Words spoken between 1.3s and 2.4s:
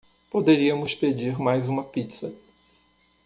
mais uma pizza